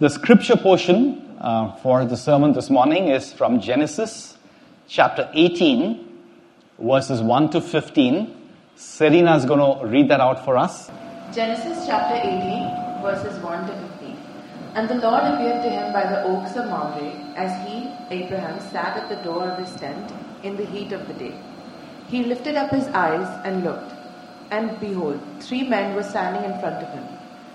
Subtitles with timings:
[0.00, 4.34] The scripture portion uh, for the sermon this morning is from Genesis
[4.88, 6.08] chapter 18,
[6.78, 8.34] verses 1 to 15.
[8.76, 10.90] Serena is going to read that out for us.
[11.34, 14.16] Genesis chapter 18, verses 1 to 15.
[14.74, 18.96] And the Lord appeared to him by the oaks of Mamre, as he, Abraham, sat
[18.96, 21.38] at the door of his tent in the heat of the day.
[22.08, 23.92] He lifted up his eyes and looked,
[24.50, 27.19] and behold, three men were standing in front of him.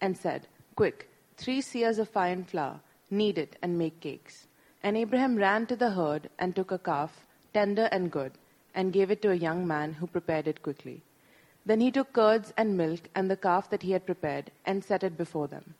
[0.00, 4.46] and said, Quick, three seahs of fine flour, knead it, and make cakes.
[4.82, 8.32] And Abraham ran to the herd and took a calf, tender and good,
[8.74, 11.02] and gave it to a young man who prepared it quickly.
[11.66, 15.02] Then he took curds and milk and the calf that he had prepared and set
[15.02, 15.74] it before them.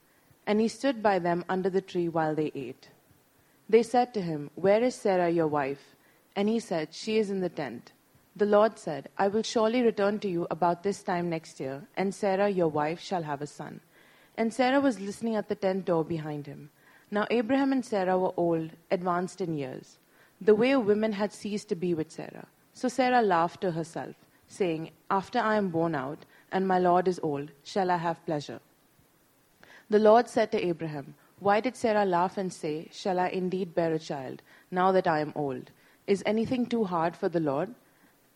[0.46, 2.88] And he stood by them under the tree while they ate.
[3.68, 5.94] They said to him, Where is Sarah your wife?
[6.36, 7.92] And he said, She is in the tent.
[8.36, 12.14] The Lord said, I will surely return to you about this time next year, and
[12.14, 13.80] Sarah your wife shall have a son.
[14.36, 16.70] And Sarah was listening at the tent door behind him.
[17.10, 19.98] Now Abraham and Sarah were old, advanced in years.
[20.40, 22.46] The way women had ceased to be with Sarah.
[22.72, 24.14] So Sarah laughed to herself,
[24.46, 28.60] saying, After I am borne out, and my Lord is old, shall I have pleasure?
[29.90, 33.92] The Lord said to Abraham, Why did Sarah laugh and say, Shall I indeed bear
[33.92, 35.70] a child, now that I am old?
[36.06, 37.74] Is anything too hard for the Lord?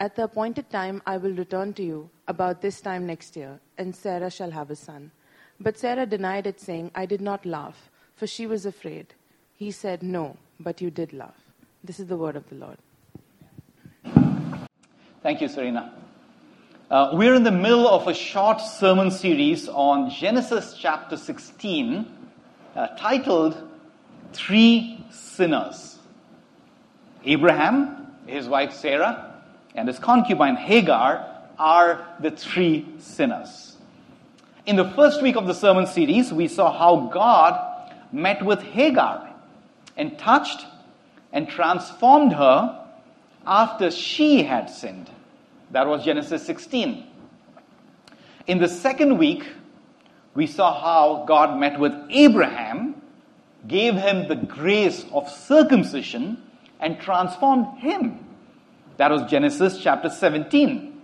[0.01, 3.95] At the appointed time I will return to you about this time next year, and
[3.95, 5.13] Sarah shall have a son.
[5.61, 9.15] But Sarah denied it, saying, I did not laugh, for she was afraid.
[9.57, 11.41] He said, No, but you did laugh.
[11.83, 12.79] This is the word of the Lord.
[15.23, 15.95] Thank you, Serena.
[16.91, 22.07] Uh, we're in the middle of a short sermon series on Genesis chapter 16
[22.77, 23.57] uh, titled
[24.33, 25.99] Three Sinners.
[27.25, 29.43] Abraham, his wife Sarah,
[29.75, 31.27] and his concubine Hagar
[31.59, 33.74] are the three sinners.
[34.67, 39.31] In the first week of the sermon series, we saw how God met with Hagar
[39.95, 40.65] and touched
[41.35, 42.87] and transformed her
[43.47, 45.11] after she had sinned.
[45.71, 47.07] That was Genesis 16.
[48.47, 49.45] In the second week,
[50.35, 53.03] we saw how God met with Abraham,
[53.69, 56.43] gave him the grace of circumcision,
[56.81, 58.19] and transformed him.
[58.97, 61.03] That was Genesis chapter 17.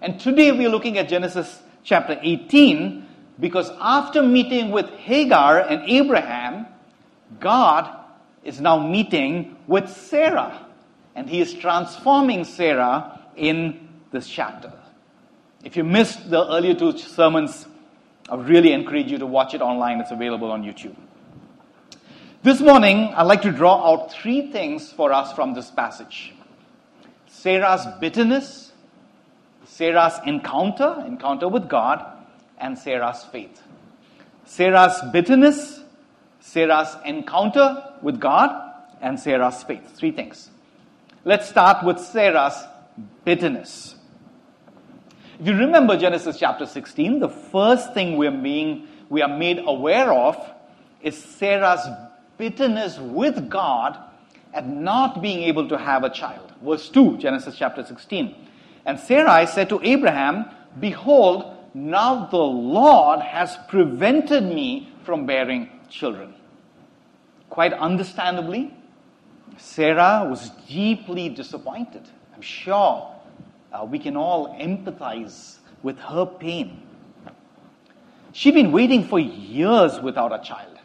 [0.00, 3.06] And today we are looking at Genesis chapter 18
[3.40, 6.66] because after meeting with Hagar and Abraham,
[7.40, 7.88] God
[8.44, 10.66] is now meeting with Sarah.
[11.14, 14.72] And he is transforming Sarah in this chapter.
[15.64, 17.66] If you missed the earlier two sermons,
[18.28, 20.00] I really encourage you to watch it online.
[20.00, 20.94] It's available on YouTube.
[22.42, 26.34] This morning, I'd like to draw out three things for us from this passage
[27.26, 28.67] Sarah's bitterness,
[29.78, 32.04] Sarah's encounter, encounter with God,
[32.58, 33.62] and Sarah's faith.
[34.44, 35.80] Sarah's bitterness,
[36.40, 38.50] Sarah's encounter with God,
[39.00, 39.94] and Sarah's faith.
[39.94, 40.50] Three things.
[41.24, 42.60] Let's start with Sarah's
[43.24, 43.94] bitterness.
[45.38, 50.12] If you remember Genesis chapter 16, the first thing we're being, we are made aware
[50.12, 50.36] of
[51.02, 51.86] is Sarah's
[52.36, 53.96] bitterness with God
[54.52, 56.52] at not being able to have a child.
[56.64, 58.34] Verse 2, Genesis chapter 16.
[58.88, 60.46] And Sarai said to Abraham,
[60.80, 66.32] Behold, now the Lord has prevented me from bearing children.
[67.50, 68.74] Quite understandably,
[69.58, 72.08] Sarah was deeply disappointed.
[72.34, 73.14] I'm sure
[73.74, 76.80] uh, we can all empathize with her pain.
[78.32, 80.78] She'd been waiting for years without a child.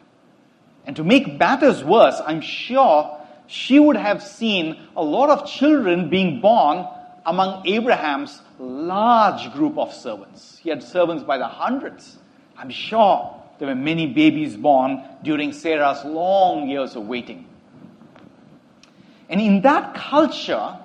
[0.84, 6.10] And to make matters worse, I'm sure she would have seen a lot of children
[6.10, 6.86] being born
[7.26, 10.58] among Abraham's large group of servants.
[10.62, 12.18] He had servants by the hundreds.
[12.56, 17.46] I'm sure there were many babies born during Sarah's long years of waiting.
[19.28, 20.78] And in that culture,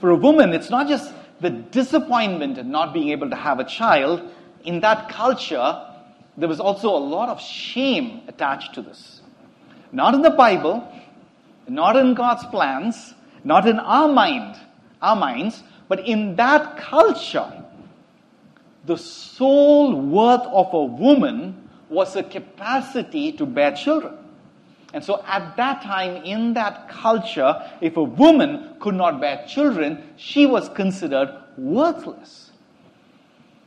[0.00, 3.64] for a woman, it's not just the disappointment at not being able to have a
[3.64, 4.22] child.
[4.64, 5.84] In that culture,
[6.36, 9.20] there was also a lot of shame attached to this.
[9.92, 10.90] Not in the Bible,
[11.68, 13.14] not in God's plans,
[13.44, 14.56] not in our mind
[15.02, 17.64] our minds, but in that culture,
[18.84, 24.14] the sole worth of a woman was a capacity to bear children.
[24.94, 30.02] And so at that time, in that culture, if a woman could not bear children,
[30.16, 32.50] she was considered worthless.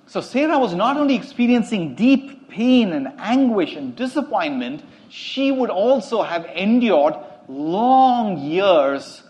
[0.08, 6.24] So Sarah was not only experiencing deep pain and anguish and disappointment, she would also
[6.24, 7.16] have endured
[7.48, 9.24] long years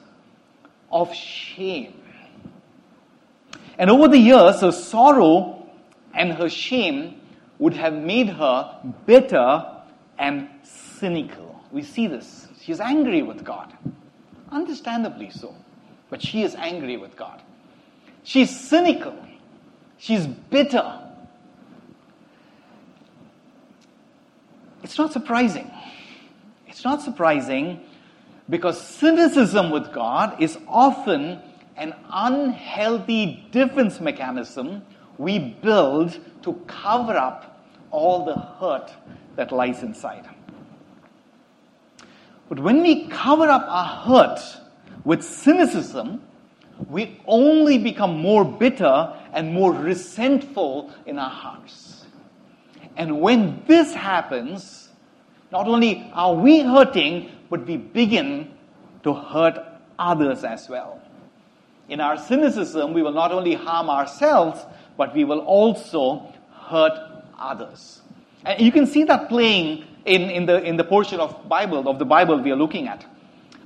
[0.92, 1.94] of shame.
[3.78, 5.68] And over the years, her sorrow
[6.14, 7.20] and her shame
[7.60, 9.66] would have made her bitter
[10.20, 11.62] and cynical.
[11.72, 12.48] We see this.
[12.62, 13.74] She's angry with God.
[14.52, 15.56] Understandably so.
[16.10, 17.42] But she is angry with God.
[18.24, 19.18] She's cynical.
[19.98, 21.00] She's bitter.
[24.84, 25.72] It's not surprising.
[26.68, 27.82] It's not surprising
[28.52, 31.42] because cynicism with God is often
[31.78, 34.84] an unhealthy defense mechanism
[35.18, 38.92] we build to cover up all the hurt
[39.38, 40.28] that lies inside.
[42.50, 44.42] But when we cover up our hurt
[45.06, 46.22] with cynicism,
[46.90, 52.06] we only become more bitter and more resentful in our hearts.
[52.98, 54.90] And when this happens,
[55.54, 58.50] not only are we hurting, but we begin
[59.04, 59.60] to hurt
[60.00, 61.00] others as well.
[61.90, 64.66] In our cynicism, we will not only harm ourselves,
[64.98, 66.98] but we will also hurt
[67.38, 68.02] others.
[68.46, 72.00] And you can see that playing in, in, the, in the portion of Bible of
[72.00, 73.06] the Bible we are looking at.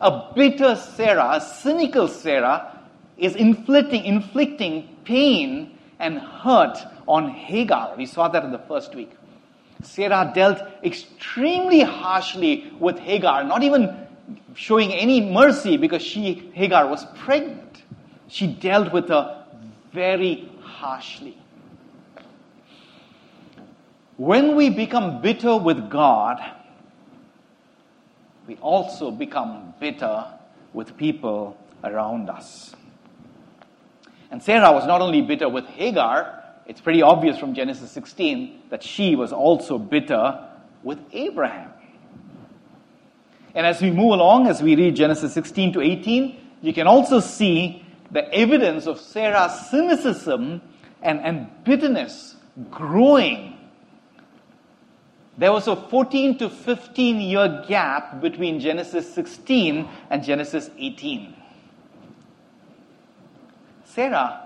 [0.02, 2.82] A bitter Sarah, a cynical Sarah,
[3.18, 7.96] is inflicting, inflicting pain and hurt on Hagar.
[7.96, 9.12] We saw that in the first week.
[9.84, 14.08] Sarah dealt extremely harshly with Hagar, not even
[14.56, 17.84] showing any mercy because she, Hagar, was pregnant.
[18.28, 19.46] She dealt with her
[19.94, 21.38] very harshly.
[24.18, 26.40] When we become bitter with God,
[28.48, 30.26] we also become bitter
[30.74, 32.76] with people around us.
[34.32, 38.82] And Sarah was not only bitter with Hagar, it's pretty obvious from Genesis 16 that
[38.82, 40.40] she was also bitter
[40.84, 41.72] with Abraham.
[43.54, 47.20] And as we move along, as we read Genesis 16 to 18, you can also
[47.20, 50.62] see the evidence of Sarah's cynicism
[51.02, 52.36] and, and bitterness
[52.72, 53.58] growing.
[55.38, 61.34] There was a 14 to 15 year gap between Genesis 16 and Genesis 18.
[63.86, 64.45] Sarah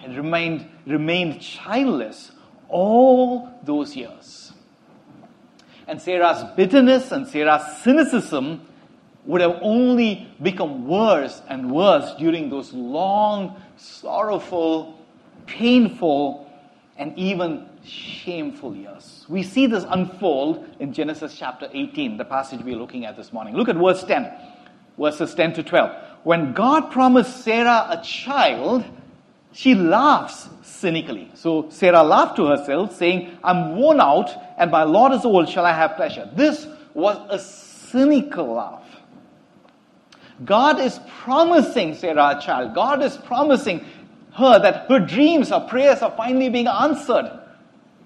[0.00, 2.32] had remained, remained childless
[2.68, 4.52] all those years.
[5.86, 8.66] And Sarah's bitterness and Sarah's cynicism
[9.24, 14.98] would have only become worse and worse during those long, sorrowful,
[15.46, 16.50] painful,
[16.96, 19.24] and even shameful years.
[19.28, 23.54] We see this unfold in Genesis chapter 18, the passage we're looking at this morning.
[23.54, 24.30] Look at verse 10,
[24.98, 25.90] verses 10 to 12.
[26.24, 28.84] When God promised Sarah a child,
[29.58, 31.32] she laughs cynically.
[31.34, 35.66] So Sarah laughed to herself, saying, I'm worn out, and my Lord is old, shall
[35.66, 36.30] I have pleasure?
[36.32, 36.64] This
[36.94, 38.84] was a cynical laugh.
[40.44, 42.72] God is promising Sarah a child.
[42.72, 43.84] God is promising
[44.34, 47.28] her that her dreams, her prayers are finally being answered.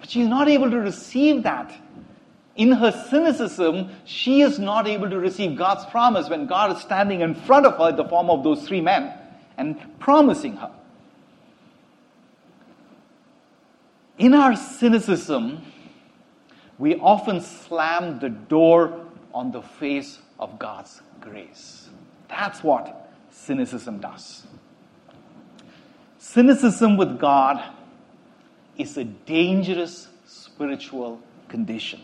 [0.00, 1.70] But she's not able to receive that.
[2.56, 7.20] In her cynicism, she is not able to receive God's promise when God is standing
[7.20, 9.12] in front of her in the form of those three men
[9.58, 10.70] and promising her.
[14.22, 15.62] In our cynicism,
[16.78, 21.88] we often slam the door on the face of God's grace.
[22.28, 24.46] That's what cynicism does.
[26.20, 27.64] Cynicism with God
[28.78, 32.00] is a dangerous spiritual condition.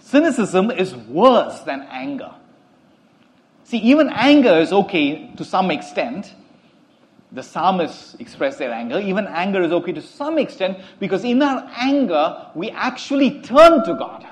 [0.00, 2.34] Cynicism is worse than anger.
[3.62, 6.34] See, even anger is okay to some extent.
[7.36, 8.98] The psalmists express their anger.
[8.98, 13.94] Even anger is okay to some extent because in our anger, we actually turn to
[13.94, 14.26] God.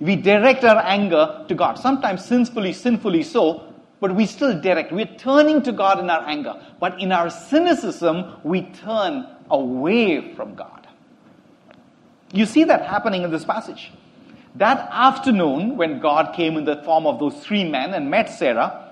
[0.00, 1.78] We direct our anger to God.
[1.78, 4.92] Sometimes sinfully, sinfully so, but we still direct.
[4.92, 6.60] We're turning to God in our anger.
[6.78, 10.86] But in our cynicism, we turn away from God.
[12.34, 13.92] You see that happening in this passage.
[14.56, 18.83] That afternoon, when God came in the form of those three men and met Sarah,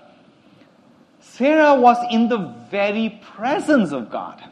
[1.22, 4.42] Sarah was in the very presence of God.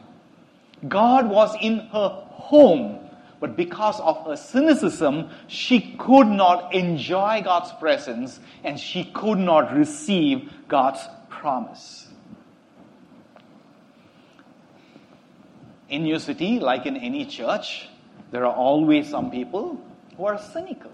[0.87, 2.97] God was in her home.
[3.39, 9.75] But because of her cynicism, she could not enjoy God's presence and she could not
[9.75, 12.07] receive God's promise.
[15.89, 17.89] In New City, like in any church,
[18.31, 19.83] there are always some people
[20.15, 20.91] who are cynical.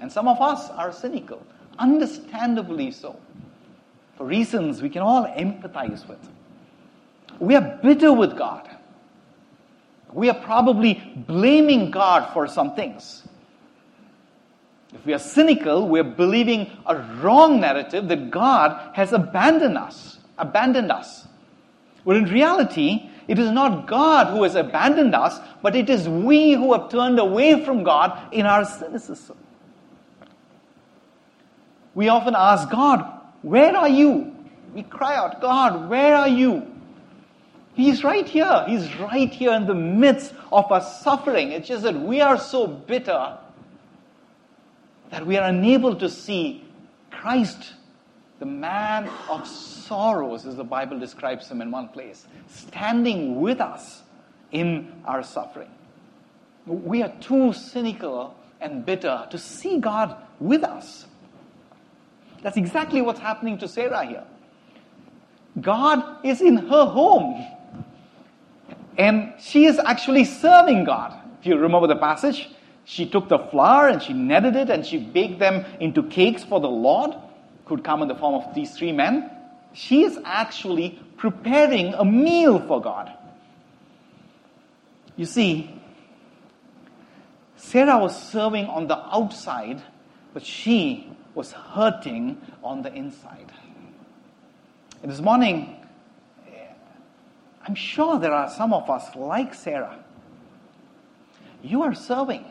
[0.00, 1.46] And some of us are cynical,
[1.78, 3.20] understandably so,
[4.20, 6.18] for reasons we can all empathize with.
[7.38, 8.68] We are bitter with God.
[10.12, 13.26] We are probably blaming God for some things.
[14.92, 20.92] If we are cynical, we're believing a wrong narrative that God has abandoned us, abandoned
[20.92, 21.26] us.
[22.04, 26.52] But in reality, it is not God who has abandoned us, but it is we
[26.52, 29.38] who have turned away from God in our cynicism.
[31.94, 34.36] We often ask God, Where are you?
[34.74, 36.66] We cry out, God, where are you?
[37.74, 38.64] He's right here.
[38.68, 41.52] He's right here in the midst of our suffering.
[41.52, 43.38] It's just that we are so bitter
[45.10, 46.64] that we are unable to see
[47.10, 47.74] Christ,
[48.38, 54.02] the man of sorrows, as the Bible describes him in one place, standing with us
[54.52, 55.70] in our suffering.
[56.66, 61.06] We are too cynical and bitter to see God with us.
[62.42, 64.24] That's exactly what's happening to Sarah here.
[65.60, 67.46] God is in her home.
[68.96, 71.16] And she is actually serving God.
[71.40, 72.50] If you remember the passage,
[72.84, 76.60] she took the flour and she kneaded it and she baked them into cakes for
[76.60, 77.14] the Lord,
[77.66, 79.30] could come in the form of these three men.
[79.72, 83.12] She is actually preparing a meal for God.
[85.16, 85.70] You see,
[87.56, 89.82] Sarah was serving on the outside,
[90.32, 93.50] but she was hurting on the inside.
[95.02, 95.74] And this morning,
[97.66, 99.98] I'm sure there are some of us like Sarah.
[101.62, 102.44] You are serving,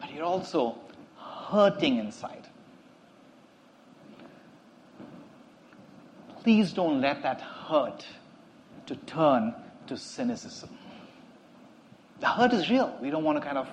[0.00, 0.78] but you're also
[1.16, 2.46] hurting inside.
[6.44, 8.06] Please don't let that hurt
[8.86, 9.52] to turn
[9.88, 10.70] to cynicism.
[12.20, 12.96] The hurt is real.
[13.02, 13.68] We don't want to kind of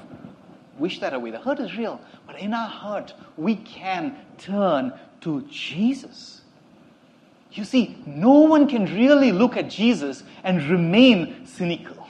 [0.78, 1.32] wish that away.
[1.32, 2.00] The hurt is real.
[2.28, 6.42] But in our hurt, we can turn to Jesus.
[7.52, 12.06] You see, no one can really look at Jesus and remain cynical.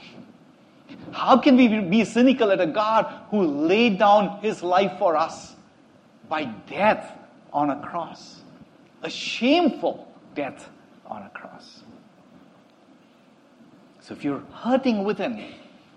[1.12, 5.56] How can we be cynical at a God who laid down his life for us
[6.28, 7.18] by death
[7.54, 8.42] on a cross?
[9.04, 10.70] A shameful death
[11.06, 11.84] on a cross.
[14.02, 15.54] So if you're hurting within,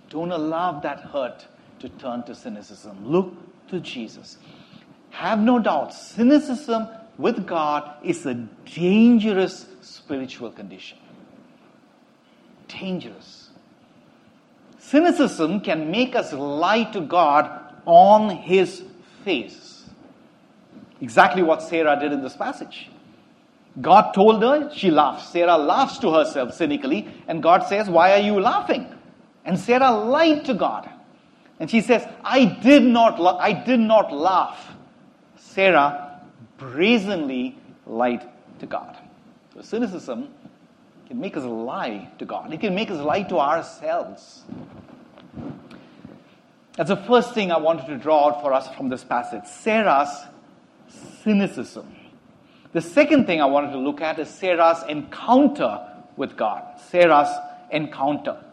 [0.09, 1.47] don't allow that hurt
[1.80, 3.11] to turn to cynicism.
[3.11, 3.35] Look
[3.68, 4.38] to Jesus.
[5.11, 10.99] Have no doubt, cynicism with God is a dangerous spiritual condition.
[12.68, 13.50] Dangerous.
[14.78, 18.85] Cynicism can make us lie to God on His
[19.25, 19.85] face.
[21.00, 22.90] Exactly what Sarah did in this passage.
[23.80, 25.28] God told her, she laughs.
[25.30, 28.92] Sarah laughs to herself cynically, and God says, Why are you laughing?
[29.44, 30.88] And Sarah lied to God.
[31.61, 34.75] And she says, I did not, I did not laugh.
[35.37, 36.21] Sarah
[36.57, 38.29] brazenly lied
[38.61, 38.97] to God.
[39.55, 40.29] So cynicism
[41.09, 42.53] can make us lie to God.
[42.53, 44.43] It can make us lie to ourselves.
[46.77, 50.11] That's the first thing I wanted to draw out for us from this passage Sarah's
[51.25, 51.97] cynicism.
[52.73, 55.81] The second thing I wanted to look at is Sarah's encounter
[56.17, 56.79] with God.
[56.91, 57.35] Sarah's
[57.71, 58.45] encounter.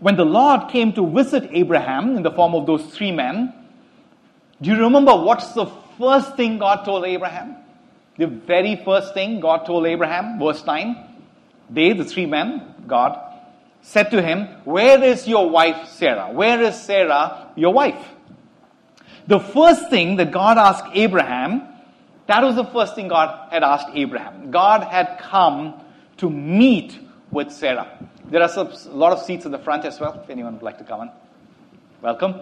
[0.00, 3.52] When the Lord came to visit Abraham in the form of those three men,
[4.60, 5.66] do you remember what's the
[5.98, 7.56] first thing God told Abraham?
[8.16, 10.96] The very first thing God told Abraham, verse 9.
[11.70, 13.18] They, the three men, God,
[13.82, 16.32] said to him, Where is your wife Sarah?
[16.32, 18.06] Where is Sarah, your wife?
[19.26, 21.62] The first thing that God asked Abraham,
[22.26, 24.50] that was the first thing God had asked Abraham.
[24.50, 25.74] God had come
[26.18, 26.98] to meet
[27.30, 27.88] with Sarah.
[28.30, 30.78] There are a lot of seats in the front as well, if anyone would like
[30.78, 31.10] to come in.
[32.00, 32.36] Welcome.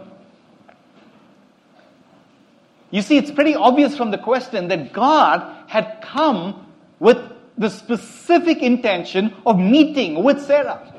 [2.91, 6.67] You see, it's pretty obvious from the question that God had come
[6.99, 7.19] with
[7.57, 10.93] the specific intention of meeting with Sarah.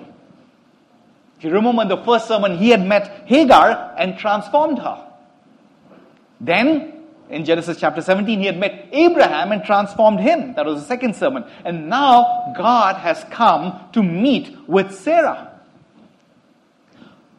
[1.38, 5.08] If you remember the first sermon, he had met Hagar and transformed her.
[6.42, 6.99] Then,
[7.30, 10.56] in Genesis chapter 17, he had met Abraham and transformed him.
[10.56, 11.46] That was the second sermon.
[11.64, 15.60] And now, God has come to meet with Sarah.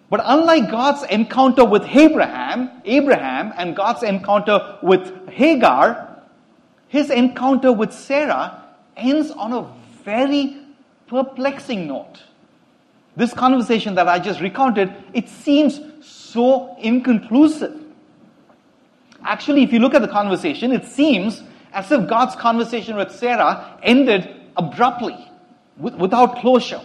[0.09, 6.23] But unlike God's encounter with Abraham, Abraham and God's encounter with Hagar,
[6.89, 8.65] his encounter with Sarah
[8.97, 9.73] ends on a
[10.05, 10.57] very
[11.07, 12.23] perplexing note.
[13.17, 17.81] This conversation that I just recounted, it seems so inconclusive.
[19.25, 23.79] Actually, if you look at the conversation, it seems as if God's conversation with Sarah
[23.83, 25.17] ended abruptly,
[25.77, 26.83] without closure.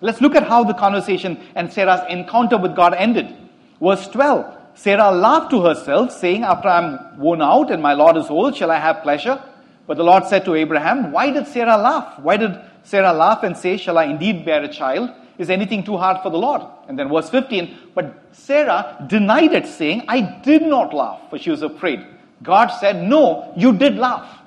[0.00, 3.36] Let's look at how the conversation and Sarah's encounter with God ended.
[3.80, 8.16] Verse 12 Sarah laughed to herself, saying, After I am worn out and my Lord
[8.16, 9.42] is old, shall I have pleasure?
[9.86, 12.18] But the Lord said to Abraham, Why did Sarah laugh?
[12.20, 15.10] Why did Sarah laugh and say, Shall I indeed bear a child?
[15.40, 16.60] Is anything too hard for the Lord?
[16.86, 21.50] And then verse 15, But Sarah denied it, saying, I did not laugh, for she
[21.50, 22.04] was afraid.
[22.42, 24.38] God said, No, you did laugh.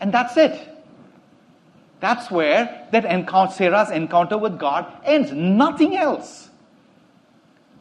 [0.00, 0.68] And that's it.
[1.98, 5.32] That's where that encounter, Sarah's encounter with God ends.
[5.32, 6.50] Nothing else.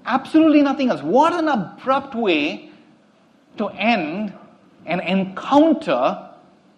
[0.03, 1.03] Absolutely nothing else.
[1.03, 2.71] What an abrupt way
[3.57, 4.33] to end
[4.87, 6.29] an encounter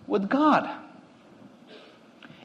[0.07, 0.69] with God.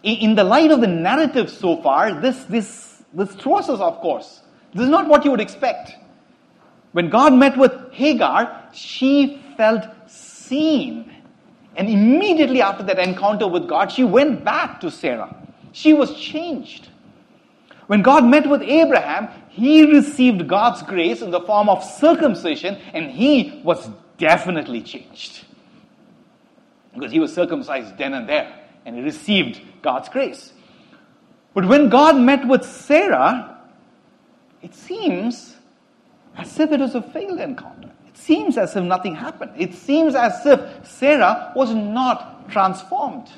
[0.05, 4.41] In the light of the narrative so far, this, this, this us, of course.
[4.73, 5.93] This is not what you would expect.
[6.93, 11.13] When God met with Hagar, she felt seen.
[11.77, 15.35] And immediately after that encounter with God, she went back to Sarah.
[15.73, 16.89] She was changed.
[17.87, 23.11] When God met with Abraham, he received God's grace in the form of circumcision, and
[23.11, 23.89] he was
[24.19, 25.45] definitely changed.
[26.95, 28.55] Because he was circumcised then and there,
[28.85, 30.53] and he received God's grace.
[31.55, 33.59] But when God met with Sarah,
[34.63, 35.57] it seems
[36.37, 37.91] as if it was a failed encounter.
[38.09, 39.53] It seems as if nothing happened.
[39.57, 43.29] It seems as if Sarah was not transformed.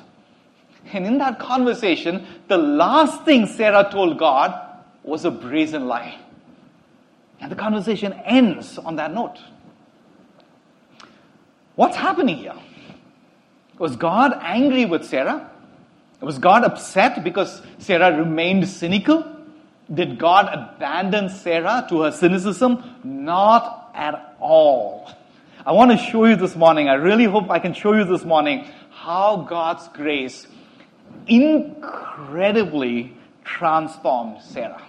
[0.93, 4.53] And in that conversation, the last thing Sarah told God
[5.03, 6.17] was a brazen lie.
[7.41, 9.39] And the conversation ends on that note.
[11.75, 12.55] What's happening here?
[13.77, 15.51] Was God angry with Sarah?
[16.25, 19.23] Was God upset because Sarah remained cynical?
[19.93, 22.83] Did God abandon Sarah to her cynicism?
[23.03, 25.07] Not at all.
[25.63, 28.25] I want to show you this morning, I really hope I can show you this
[28.25, 30.47] morning how God's grace
[31.27, 34.81] incredibly transformed Sarah.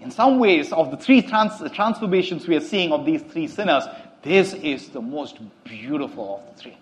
[0.00, 3.82] In some ways, of the three trans- transformations we are seeing of these three sinners,
[4.22, 6.76] this is the most beautiful of the three.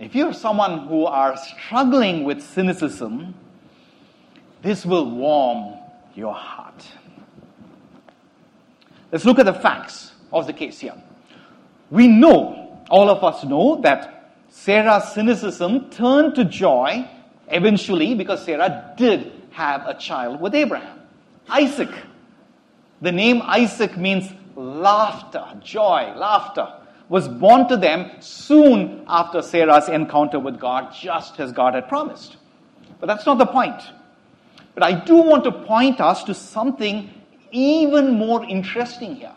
[0.00, 3.34] If you're someone who are struggling with cynicism,
[4.62, 5.78] this will warm
[6.14, 6.86] your heart.
[9.12, 10.94] Let's look at the facts of the case here.
[11.90, 17.06] We know, all of us know, that Sarah's cynicism turned to joy
[17.48, 20.98] eventually because Sarah did have a child with Abraham.
[21.46, 21.90] Isaac.
[23.02, 26.79] The name Isaac means laughter, joy, laughter
[27.10, 32.36] was born to them soon after Sarah's encounter with God, just as God had promised.
[33.00, 33.82] But that's not the point.
[34.74, 37.12] But I do want to point us to something
[37.50, 39.34] even more interesting here.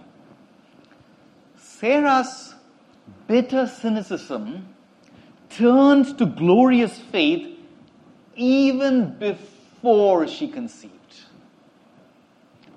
[1.58, 2.54] Sarah's
[3.28, 4.76] bitter cynicism
[5.50, 7.58] turned to glorious faith
[8.36, 10.94] even before she conceived.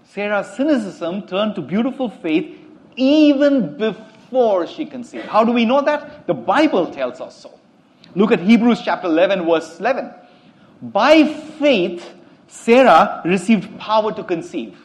[0.06, 2.58] Sarah's cynicism turned to beautiful faith
[2.96, 5.26] even before before she conceived.
[5.26, 6.26] How do we know that?
[6.26, 7.58] The Bible tells us so.
[8.14, 10.12] Look at Hebrews chapter 11, verse 11.
[10.82, 12.12] By faith,
[12.48, 14.76] Sarah received power to conceive,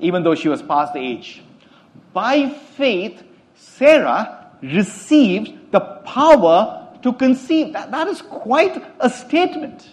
[0.00, 1.42] even though she was past the age.
[2.12, 3.22] By faith,
[3.54, 7.72] Sarah received the power to conceive.
[7.72, 9.88] That, that is quite a statement.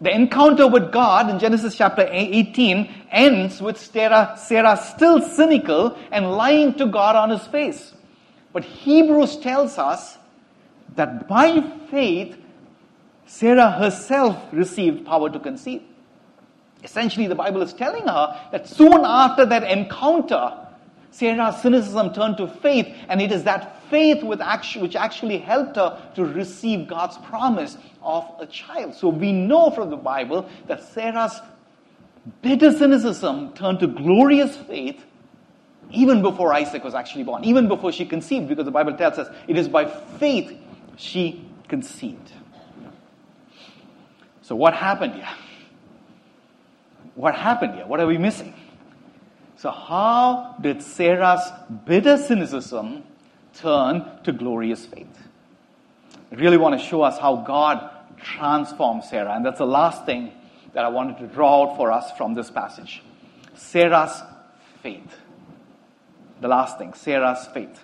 [0.00, 6.32] The encounter with God in Genesis chapter 18 ends with Sarah, Sarah still cynical and
[6.32, 7.94] lying to God on his face.
[8.52, 10.16] But Hebrews tells us
[10.94, 12.36] that by faith,
[13.26, 15.82] Sarah herself received power to conceive.
[16.84, 20.56] Essentially, the Bible is telling her that soon after that encounter,
[21.18, 26.24] Sarah's cynicism turned to faith, and it is that faith which actually helped her to
[26.24, 28.94] receive God's promise of a child.
[28.94, 31.40] So we know from the Bible that Sarah's
[32.40, 35.04] bitter cynicism turned to glorious faith
[35.90, 39.34] even before Isaac was actually born, even before she conceived, because the Bible tells us
[39.48, 40.56] it is by faith
[40.96, 42.30] she conceived.
[44.42, 45.28] So, what happened here?
[47.16, 47.86] What happened here?
[47.86, 48.54] What are we missing?
[49.58, 51.50] So, how did Sarah's
[51.84, 53.02] bitter cynicism
[53.54, 55.28] turn to glorious faith?
[56.30, 57.90] I really want to show us how God
[58.22, 59.34] transformed Sarah.
[59.34, 60.30] And that's the last thing
[60.74, 63.02] that I wanted to draw out for us from this passage
[63.54, 64.22] Sarah's
[64.80, 65.16] faith.
[66.40, 67.82] The last thing, Sarah's faith.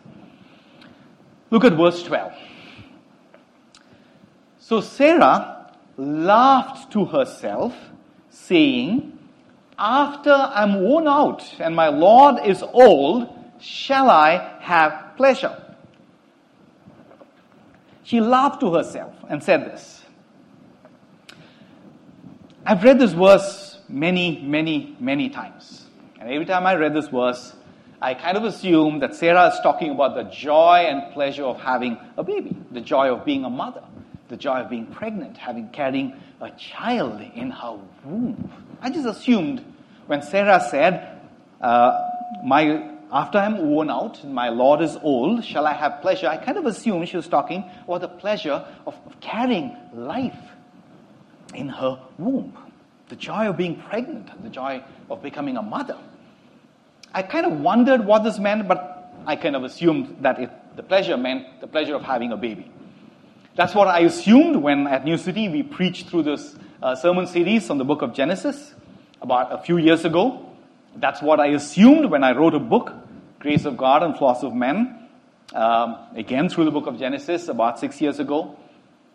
[1.51, 2.35] Look at verse 12.
[4.61, 7.75] So Sarah laughed to herself,
[8.31, 9.14] saying,
[9.79, 13.29] after I'm worn out and my Lord is old,
[13.61, 15.61] shall I have pleasure?
[18.05, 20.03] She laughed to herself and said this.
[22.67, 25.87] I've read this verse many, many, many times.
[26.21, 27.55] And every time I read this verse,
[28.01, 31.99] I kind of assume that Sarah is talking about the joy and pleasure of having
[32.17, 33.83] a baby, the joy of being a mother,
[34.29, 38.53] the joy of being pregnant, having carrying a child in her womb.
[38.81, 39.65] I just assumed
[40.07, 41.21] when Sarah said,
[41.61, 41.99] uh,
[42.45, 46.59] "My after I'm worn out, my Lord is old, shall I have pleasure?" I kind
[46.59, 50.39] of assumed she was talking about the pleasure of, of carrying life
[51.55, 52.57] in her womb,
[53.09, 55.97] the joy of being pregnant, the joy of becoming a mother.
[57.13, 60.83] I kind of wondered what this meant, but I kind of assumed that it, the
[60.83, 62.71] pleasure meant the pleasure of having a baby.
[63.57, 67.71] That's what I assumed when at New City we preached through this uh, sermon series
[67.71, 68.75] on the book of Genesis
[69.23, 70.45] about a few years ago.
[70.97, 72.93] That's what I assumed when I wrote a book,
[73.39, 75.09] Grace of God and Flaws of Men,
[75.53, 78.57] um, again through the book of Genesis about six years ago.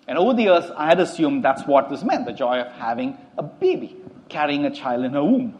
[0.07, 3.17] And over the years, I had assumed that's what this meant the joy of having
[3.37, 3.97] a baby,
[4.29, 5.53] carrying a child in her womb.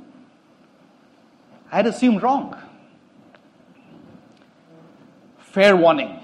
[1.70, 2.58] I had assumed wrong.
[5.40, 6.19] Fair warning.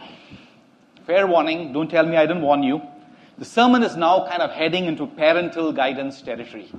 [1.06, 1.72] Fair warning.
[1.72, 2.82] Don't tell me I didn't warn you.
[3.38, 6.72] The sermon is now kind of heading into parental guidance territory,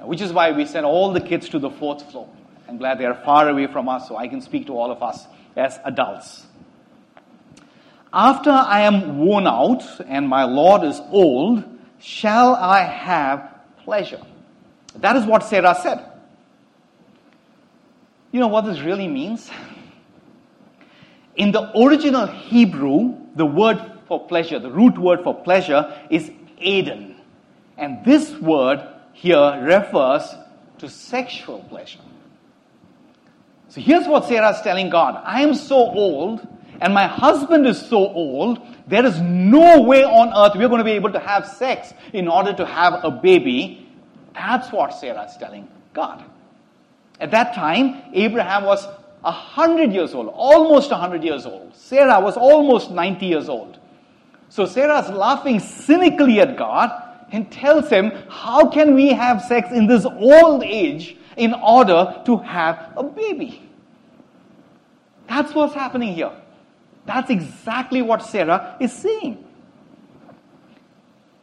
[0.00, 2.28] which is why we send all the kids to the fourth floor.
[2.68, 5.02] I'm glad they are far away from us so I can speak to all of
[5.02, 5.26] us
[5.56, 6.46] as adults.
[8.12, 11.64] After I am worn out and my Lord is old,
[11.98, 14.22] shall I have pleasure?
[14.96, 16.00] That is what Sarah said.
[18.30, 19.50] You know what this really means?
[21.36, 27.16] In the original Hebrew, the word for pleasure, the root word for pleasure is Eden.
[27.76, 30.22] And this word here refers
[30.78, 32.00] to sexual pleasure.
[33.68, 36.46] So here's what Sarah is telling God I am so old,
[36.80, 40.84] and my husband is so old, there is no way on earth we're going to
[40.84, 43.88] be able to have sex in order to have a baby.
[44.34, 46.24] That's what Sarah is telling God.
[47.20, 48.86] At that time, Abraham was
[49.24, 51.74] 100 years old, almost 100 years old.
[51.74, 53.78] Sarah was almost 90 years old.
[54.48, 56.90] So Sarah's laughing cynically at God
[57.32, 62.36] and tells him, How can we have sex in this old age in order to
[62.38, 63.68] have a baby?
[65.28, 66.32] That's what's happening here.
[67.06, 69.44] That's exactly what Sarah is saying.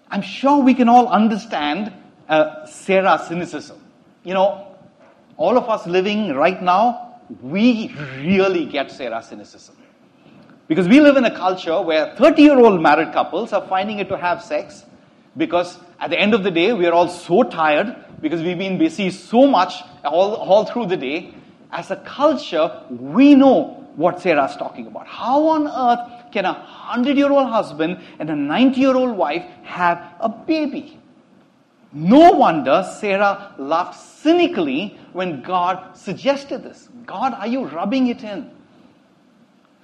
[0.10, 1.94] I'm sure we can all understand
[2.30, 3.80] uh, Sarah's cynicism.
[4.24, 4.68] You know,
[5.38, 7.11] all of us living right now,
[7.42, 9.76] we really get Sarah's cynicism.
[10.68, 14.10] Because we live in a culture where 30 year old married couples are finding it
[14.10, 14.86] to have sex
[15.38, 18.78] because at the end of the day, we are all so tired because we've been
[18.78, 21.34] busy so much all, all through the day.
[21.72, 25.08] As a culture, we know what Sarah's talking about.
[25.08, 29.44] How on earth can a 100 year old husband and a 90 year old wife
[29.64, 31.01] have a baby?
[31.94, 36.90] No wonder Sarah laughed cynically when God suggested this.
[37.06, 38.50] God, are you rubbing it in?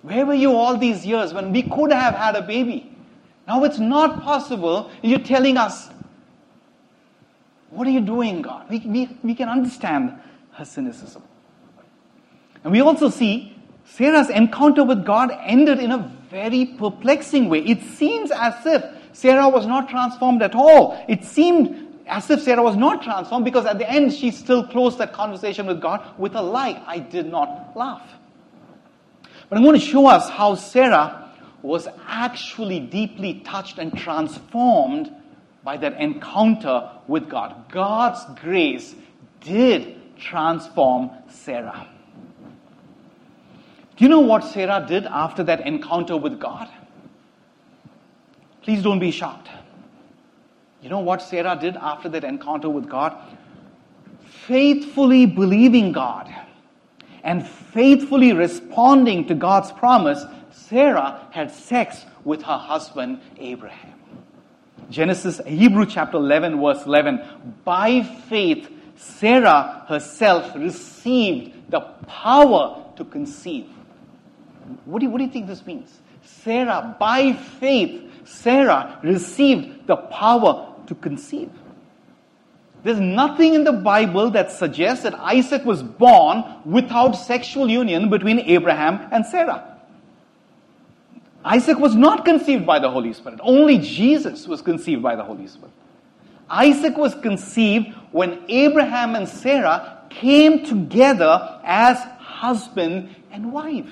[0.04, 2.96] Where were you all these years when we could have had a baby?
[3.48, 4.90] Now it's not possible.
[5.02, 5.90] You're telling us,
[7.70, 8.70] what are you doing, God?
[8.70, 10.18] We, we, we can understand
[10.52, 11.24] her cynicism.
[12.64, 17.60] And we also see Sarah's encounter with God ended in a very perplexing way.
[17.60, 21.04] It seems as if Sarah was not transformed at all.
[21.08, 24.98] It seemed as if Sarah was not transformed because at the end she still closed
[24.98, 26.82] that conversation with God with a lie.
[26.86, 28.08] I did not laugh.
[29.50, 35.14] But I'm going to show us how Sarah was actually deeply touched and transformed
[35.64, 37.70] by that encounter with God.
[37.70, 38.96] God's grace
[39.42, 41.88] did transform Sarah.
[43.96, 46.70] Do you know what Sarah did after that encounter with God?
[48.62, 49.50] Please don't be shocked.
[50.82, 53.18] You know what Sarah did after that encounter with God?
[54.46, 56.34] Faithfully believing God
[57.24, 63.94] and faithfully responding to God's promise, Sarah had sex with her husband Abraham.
[64.90, 67.22] Genesis, Hebrew chapter 11, verse 11.
[67.66, 73.68] By faith, Sarah herself received the power to conceive.
[74.86, 76.00] What do, you, what do you think this means?
[76.24, 81.50] Sarah, by faith, Sarah received the power to conceive.
[82.84, 88.40] There's nothing in the Bible that suggests that Isaac was born without sexual union between
[88.40, 89.78] Abraham and Sarah.
[91.44, 93.40] Isaac was not conceived by the Holy Spirit.
[93.42, 95.74] Only Jesus was conceived by the Holy Spirit.
[96.50, 103.92] Isaac was conceived when Abraham and Sarah came together as husband and wife.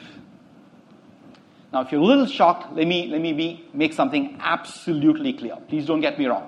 [1.76, 5.58] Now, if you're a little shocked, let me, let me be, make something absolutely clear.
[5.68, 6.48] Please don't get me wrong.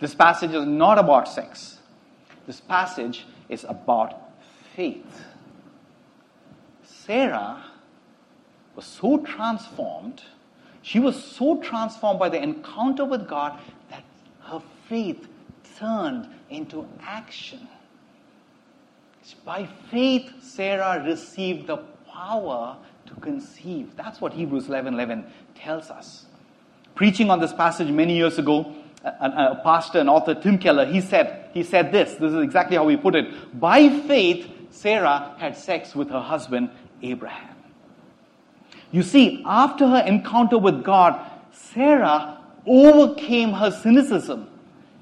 [0.00, 1.78] This passage is not about sex.
[2.46, 4.20] This passage is about
[4.74, 5.24] faith.
[6.84, 7.64] Sarah
[8.74, 10.20] was so transformed,
[10.82, 13.58] she was so transformed by the encounter with God
[13.88, 14.04] that
[14.42, 14.60] her
[14.90, 15.26] faith
[15.78, 17.66] turned into action.
[19.42, 21.78] By faith, Sarah received the
[22.12, 23.94] power to conceive.
[23.96, 26.26] That's what Hebrews 11 11 tells us.
[26.94, 31.00] Preaching on this passage many years ago, a, a, pastor and author, Tim Keller, he
[31.00, 32.14] said, he said this.
[32.14, 33.58] This is exactly how he put it.
[33.58, 36.70] By faith, Sarah had sex with her husband,
[37.02, 37.54] Abraham.
[38.90, 41.20] You see, after her encounter with God,
[41.52, 44.48] Sarah overcame her cynicism.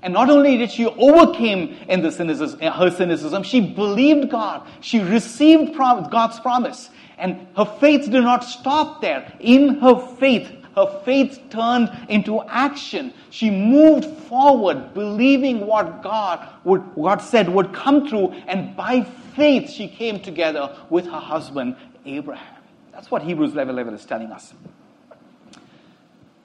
[0.03, 4.67] And not only did she overcame in the cynicism, her cynicism, she believed God.
[4.81, 6.91] She received God's promise.
[7.19, 9.33] And her faith did not stop there.
[9.41, 13.13] In her faith, her faith turned into action.
[13.31, 19.03] She moved forward, believing what God would, God said would come true, and by
[19.37, 22.57] faith she came together with her husband Abraham.
[22.93, 24.53] That's what Hebrews 11, 11 is telling us.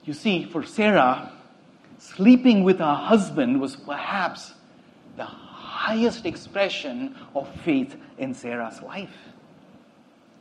[0.05, 1.31] You see, for Sarah,
[1.97, 4.53] sleeping with her husband was perhaps
[5.17, 9.15] the highest expression of faith in Sarah's life.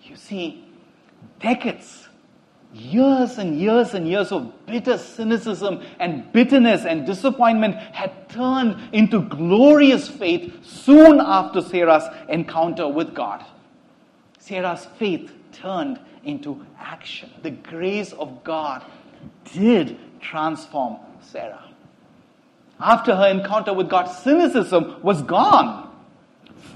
[0.09, 0.65] You see,
[1.41, 2.09] decades,
[2.73, 9.21] years and years and years of bitter cynicism and bitterness and disappointment had turned into
[9.21, 13.45] glorious faith soon after Sarah's encounter with God.
[14.39, 17.31] Sarah's faith turned into action.
[17.43, 18.85] The grace of God
[19.53, 21.65] did transform Sarah.
[22.81, 25.91] After her encounter with God, cynicism was gone.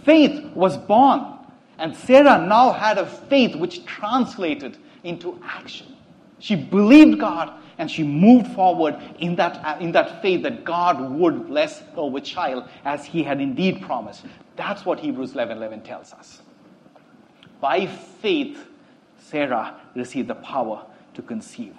[0.05, 1.39] Faith was born.
[1.83, 5.97] And Sarah now had a faith which translated into action.
[6.39, 11.11] She believed God and she moved forward in that, uh, in that faith that God
[11.11, 14.25] would bless her with child as he had indeed promised.
[14.55, 16.43] That's what Hebrews 11 11 tells us.
[17.61, 18.65] By faith,
[19.19, 21.75] Sarah received the power to conceive.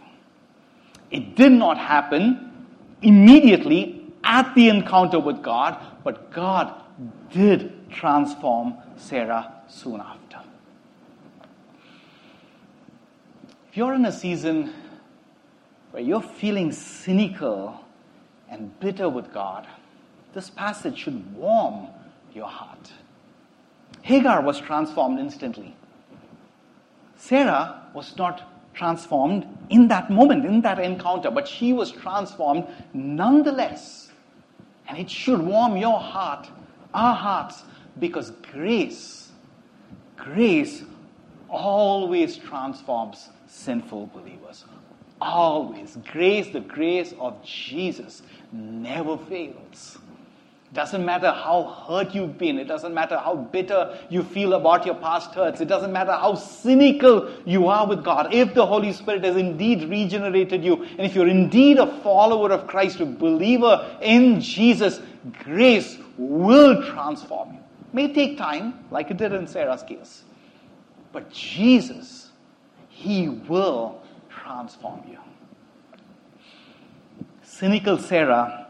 [1.11, 2.67] It did not happen
[3.01, 6.73] immediately at the encounter with God, but God
[7.31, 10.39] did transform Sarah soon after.
[13.69, 14.73] If you're in a season
[15.91, 17.79] where you're feeling cynical
[18.49, 19.67] and bitter with God,
[20.33, 21.87] this passage should warm
[22.33, 22.91] your heart.
[24.01, 25.75] Hagar was transformed instantly.
[27.15, 34.11] Sarah was not transformed in that moment, in that encounter, but she was transformed nonetheless.
[34.87, 36.49] And it should warm your heart,
[36.93, 37.63] our hearts,
[37.99, 39.31] because grace,
[40.17, 40.83] grace
[41.49, 44.65] always transforms sinful believers.
[45.21, 45.97] Always.
[46.11, 49.97] Grace, the grace of Jesus, never fails.
[50.73, 52.57] Doesn't matter how hurt you've been.
[52.57, 55.61] It doesn't matter how bitter you feel about your past hurts.
[55.61, 58.33] It doesn't matter how cynical you are with God.
[58.33, 62.65] If the Holy Spirit has indeed regenerated you, and if you're indeed a follower of
[62.65, 64.99] Christ, a believer in Jesus,
[65.43, 67.62] grace will transform you.
[67.93, 70.23] May take time, like it did in Sarah's case.
[71.11, 72.31] But Jesus,
[72.89, 75.19] He will transform you.
[77.43, 78.67] Cynical Sarah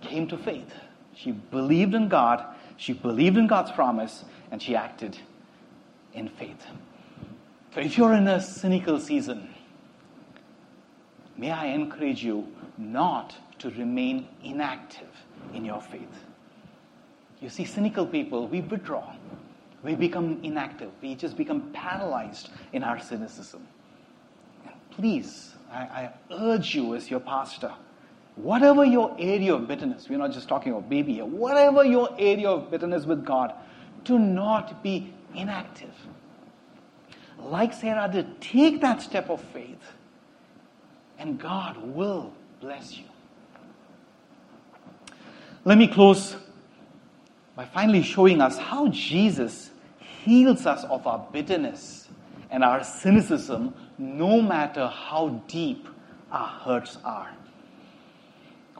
[0.00, 0.72] came to faith.
[1.14, 2.44] She believed in God,
[2.76, 5.16] she believed in God's promise, and she acted
[6.12, 6.66] in faith.
[7.72, 9.48] So if you're in a cynical season,
[11.36, 15.08] may I encourage you not to remain inactive
[15.54, 16.24] in your faith.
[17.40, 19.14] You see, cynical people, we withdraw.
[19.82, 20.90] We become inactive.
[21.02, 23.66] We just become paralyzed in our cynicism.
[24.90, 27.72] Please, I, I urge you as your pastor,
[28.36, 32.50] Whatever your area of bitterness, we're not just talking about baby here, whatever your area
[32.50, 33.54] of bitterness with God,
[34.04, 35.94] do not be inactive.
[37.38, 39.80] Like Sarah did, take that step of faith,
[41.18, 43.06] and God will bless you.
[45.64, 46.36] Let me close
[47.76, 49.70] finally showing us how Jesus
[50.24, 52.08] heals us of our bitterness
[52.50, 55.86] and our cynicism, no matter how deep
[56.32, 57.30] our hurts are.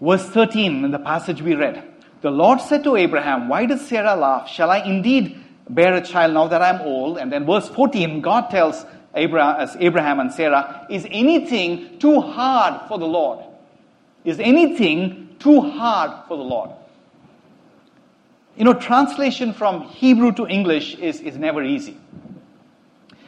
[0.01, 1.85] Verse 13 in the passage we read
[2.23, 4.49] The Lord said to Abraham, Why does Sarah laugh?
[4.49, 7.19] Shall I indeed bear a child now that I'm old?
[7.19, 8.77] And then verse 14, God tells
[9.15, 13.45] uh, Abraham and Sarah, Is anything too hard for the Lord?
[14.25, 16.71] Is anything too hard for the Lord?
[18.57, 21.99] You know, translation from Hebrew to English is, is never easy.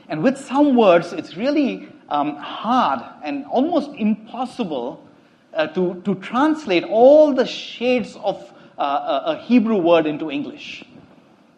[0.09, 5.07] And with some words, it's really um, hard and almost impossible
[5.53, 10.85] uh, to, to translate all the shades of uh, a Hebrew word into English.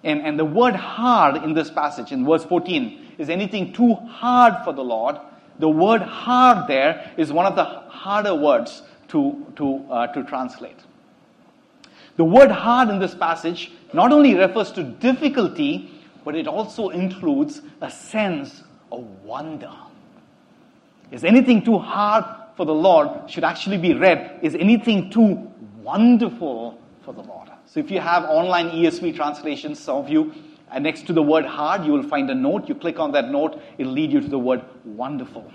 [0.02, 4.64] And, and the word hard in this passage, in verse 14, is anything too hard
[4.64, 5.16] for the Lord,
[5.60, 10.78] the word hard there is one of the harder words to, to, uh, to translate.
[12.20, 15.90] The word hard in this passage not only refers to difficulty,
[16.22, 19.72] but it also includes a sense of wonder.
[21.10, 22.26] Is anything too hard
[22.58, 25.50] for the Lord should actually be read, is anything too
[25.82, 27.48] wonderful for the Lord?
[27.64, 30.34] So if you have online ESV translations, some of you,
[30.70, 32.68] and uh, next to the word hard, you will find a note.
[32.68, 35.50] You click on that note, it'll lead you to the word wonderful.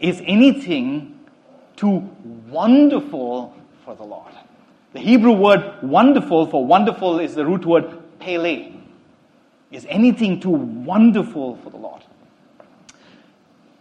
[0.00, 1.20] Is anything
[1.76, 2.08] too
[2.48, 4.32] wonderful for the Lord?
[4.92, 8.72] The Hebrew word wonderful for wonderful is the root word pele.
[9.70, 12.02] Is anything too wonderful for the Lord?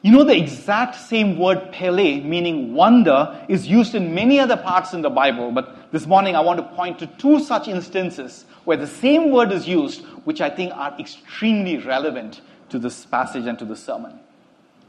[0.03, 4.93] You know, the exact same word pele, meaning wonder, is used in many other parts
[4.93, 8.77] in the Bible, but this morning I want to point to two such instances where
[8.77, 13.59] the same word is used, which I think are extremely relevant to this passage and
[13.59, 14.19] to the sermon.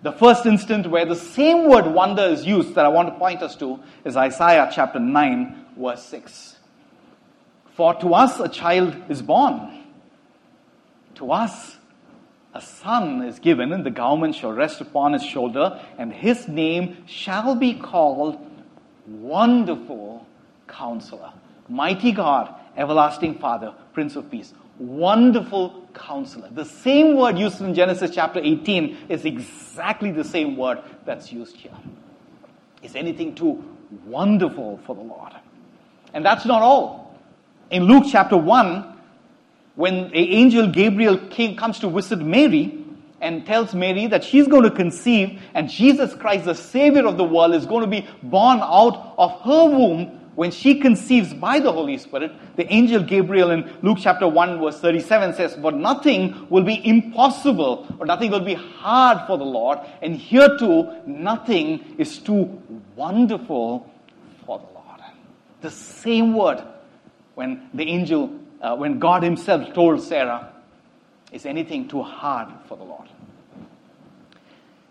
[0.03, 3.43] The first instance where the same word wonder is used that I want to point
[3.43, 6.57] us to is Isaiah chapter 9, verse 6.
[7.75, 9.85] For to us a child is born,
[11.15, 11.77] to us
[12.55, 17.05] a son is given, and the government shall rest upon his shoulder, and his name
[17.07, 18.39] shall be called
[19.07, 20.27] Wonderful
[20.69, 21.33] Counselor,
[21.69, 24.53] Mighty God, Everlasting Father, Prince of Peace.
[24.79, 26.49] Wonderful Counselor.
[26.51, 31.57] The same word used in Genesis chapter 18 is exactly the same word that's used
[31.57, 31.77] here.
[32.83, 33.63] Is anything too
[34.07, 35.33] wonderful for the Lord?
[36.12, 37.18] And that's not all.
[37.70, 38.98] In Luke chapter 1,
[39.75, 42.79] when the angel Gabriel came, comes to visit Mary
[43.20, 47.25] and tells Mary that she's going to conceive and Jesus Christ, the Savior of the
[47.25, 51.70] world, is going to be born out of her womb when she conceives by the
[51.70, 52.33] Holy Spirit.
[52.57, 57.87] The angel Gabriel in Luke chapter 1 verse 37 says, But nothing will be impossible
[57.98, 59.79] or nothing will be hard for the Lord.
[60.01, 62.62] And here too, nothing is too
[62.96, 63.91] wonderful.
[65.62, 66.62] The same word
[67.35, 70.53] when the angel uh, when God Himself told Sarah,
[71.33, 73.09] Is anything too hard for the Lord?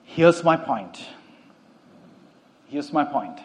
[0.03, 1.05] Here's my point.
[2.67, 3.39] Here's my point.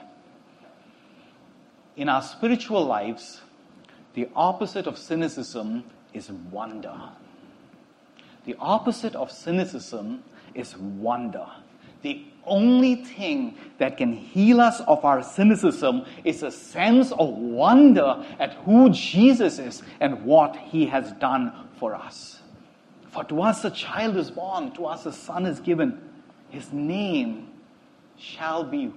[1.96, 3.40] In our spiritual lives,
[4.14, 6.94] the opposite of cynicism is wonder.
[8.44, 11.46] The opposite of cynicism is wonder.
[12.02, 18.24] The only thing that can heal us of our cynicism is a sense of wonder
[18.38, 22.40] at who Jesus is and what he has done for us.
[23.10, 26.00] For to us a child is born, to us a son is given.
[26.50, 27.48] His name
[28.18, 28.92] shall be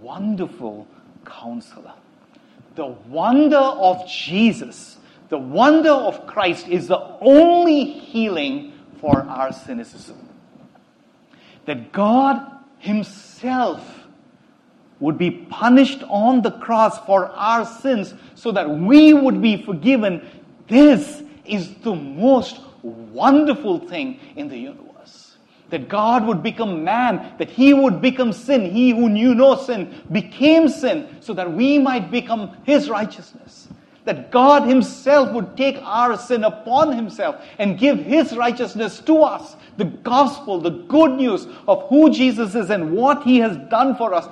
[0.00, 0.86] Wonderful
[1.24, 1.94] Counselor.
[2.74, 10.26] The wonder of Jesus, the wonder of Christ is the only healing for our cynicism
[11.66, 14.06] that God Himself
[15.00, 20.26] would be punished on the cross for our sins so that we would be forgiven.
[20.68, 25.36] This is the most wonderful thing in the universe.
[25.70, 28.70] That God would become man, that He would become sin.
[28.70, 33.68] He who knew no sin became sin so that we might become His righteousness
[34.06, 39.56] that God Himself would take our sin upon Himself and give His righteousness to us.
[39.76, 44.14] The gospel, the good news of who Jesus is and what He has done for
[44.14, 44.26] us.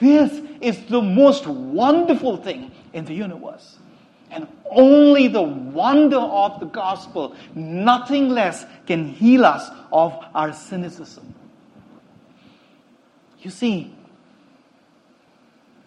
[0.00, 3.78] This is the most wonderful thing in the universe.
[4.32, 11.34] And only the wonder of the gospel, nothing less, can heal us of our cynicism.
[13.40, 13.94] You see,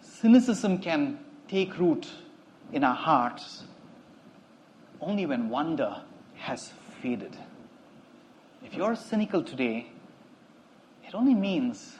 [0.02, 2.06] cynicism can take root
[2.72, 3.64] in our hearts
[5.00, 6.02] only when wonder
[6.36, 6.72] has
[7.02, 7.36] faded.
[8.64, 9.86] If you're cynical today,
[11.06, 11.96] it only means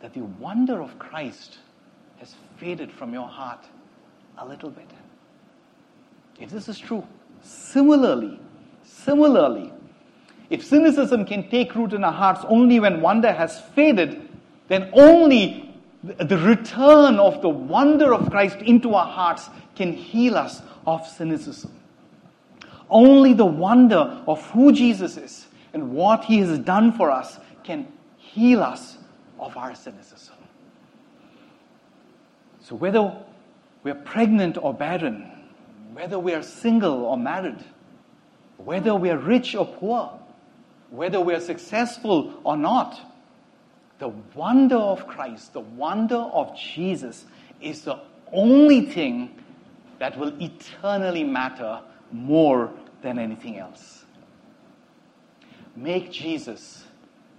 [0.00, 1.58] that the wonder of Christ
[2.18, 3.66] has faded from your heart
[4.38, 4.90] a little bit.
[6.38, 7.06] If this is true,
[7.42, 8.38] similarly,
[8.84, 9.72] similarly,
[10.48, 14.28] if cynicism can take root in our hearts only when wonder has faded,
[14.68, 15.65] then only
[16.06, 21.72] the return of the wonder of Christ into our hearts can heal us of cynicism.
[22.88, 27.88] Only the wonder of who Jesus is and what he has done for us can
[28.16, 28.98] heal us
[29.38, 30.34] of our cynicism.
[32.60, 33.12] So, whether
[33.82, 35.30] we're pregnant or barren,
[35.92, 37.64] whether we are single or married,
[38.56, 40.18] whether we are rich or poor,
[40.90, 43.00] whether we are successful or not,
[43.98, 47.24] the wonder of Christ, the wonder of Jesus,
[47.60, 47.98] is the
[48.32, 49.34] only thing
[49.98, 51.80] that will eternally matter
[52.12, 52.70] more
[53.02, 54.04] than anything else.
[55.74, 56.84] Make Jesus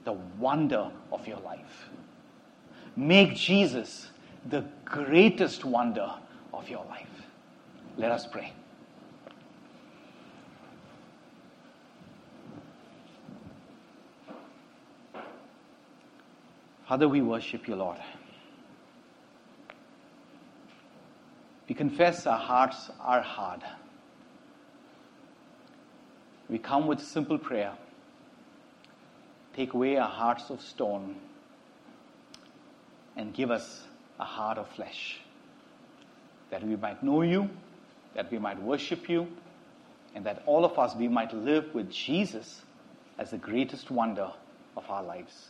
[0.04, 1.90] the wonder of your life.
[2.96, 4.10] Make Jesus
[4.50, 6.12] the greatest wonder
[6.54, 7.08] of your life.
[7.98, 8.54] Let us pray.
[16.88, 17.98] Father, we worship you, Lord.
[21.68, 23.62] We confess our hearts are hard.
[26.48, 27.74] We come with simple prayer.
[29.54, 31.18] Take away our hearts of stone
[33.18, 33.84] and give us
[34.18, 35.20] a heart of flesh
[36.52, 37.50] that we might know you,
[38.16, 39.28] that we might worship you,
[40.16, 42.62] and that all of us we might live with Jesus
[43.18, 44.32] as the greatest wonder
[44.78, 45.50] of our lives.